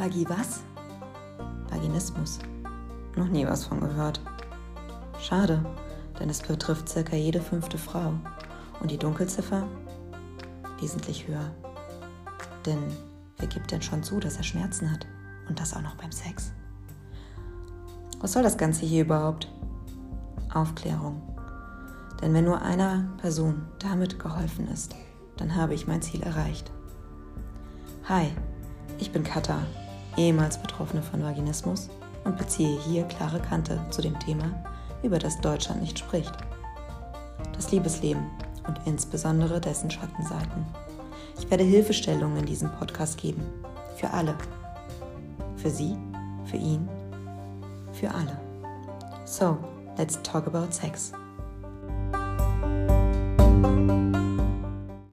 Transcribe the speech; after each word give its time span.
Vagi 0.00 0.26
was? 0.30 0.62
Vaginismus. 1.68 2.38
Noch 3.16 3.28
nie 3.28 3.46
was 3.46 3.66
von 3.66 3.80
gehört. 3.80 4.18
Schade, 5.20 5.62
denn 6.18 6.30
es 6.30 6.40
betrifft 6.40 6.88
circa 6.88 7.16
jede 7.16 7.42
fünfte 7.42 7.76
Frau. 7.76 8.14
Und 8.80 8.90
die 8.90 8.96
Dunkelziffer? 8.96 9.68
Wesentlich 10.80 11.28
höher. 11.28 11.50
Denn 12.64 12.78
wer 13.36 13.46
gibt 13.46 13.72
denn 13.72 13.82
schon 13.82 14.02
zu, 14.02 14.20
dass 14.20 14.38
er 14.38 14.42
Schmerzen 14.42 14.90
hat? 14.90 15.06
Und 15.50 15.60
das 15.60 15.74
auch 15.74 15.82
noch 15.82 15.96
beim 15.96 16.12
Sex. 16.12 16.50
Was 18.20 18.32
soll 18.32 18.42
das 18.42 18.56
Ganze 18.56 18.86
hier 18.86 19.04
überhaupt? 19.04 19.52
Aufklärung. 20.54 21.20
Denn 22.22 22.32
wenn 22.32 22.46
nur 22.46 22.62
einer 22.62 23.06
Person 23.18 23.66
damit 23.78 24.18
geholfen 24.18 24.66
ist, 24.68 24.96
dann 25.36 25.54
habe 25.54 25.74
ich 25.74 25.86
mein 25.86 26.00
Ziel 26.00 26.22
erreicht. 26.22 26.70
Hi, 28.08 28.28
ich 28.98 29.12
bin 29.12 29.24
Katha, 29.24 29.58
ehemals 30.16 30.58
Betroffene 30.58 31.02
von 31.02 31.22
Vaginismus 31.22 31.88
und 32.24 32.36
beziehe 32.36 32.78
hier 32.82 33.04
klare 33.04 33.40
Kante 33.40 33.80
zu 33.90 34.02
dem 34.02 34.18
Thema, 34.18 34.44
über 35.02 35.18
das 35.18 35.40
Deutschland 35.40 35.80
nicht 35.80 35.98
spricht. 35.98 36.32
Das 37.54 37.70
Liebesleben 37.72 38.26
und 38.66 38.78
insbesondere 38.86 39.60
dessen 39.60 39.90
Schattenseiten. 39.90 40.64
Ich 41.38 41.50
werde 41.50 41.64
Hilfestellungen 41.64 42.38
in 42.38 42.46
diesem 42.46 42.70
Podcast 42.72 43.18
geben. 43.18 43.42
Für 43.96 44.10
alle. 44.10 44.34
Für 45.56 45.70
Sie, 45.70 45.96
für 46.44 46.56
ihn, 46.56 46.88
für 47.92 48.10
alle. 48.10 48.38
So, 49.24 49.58
let's 49.96 50.20
talk 50.22 50.46
about 50.46 50.72
sex. 50.72 51.12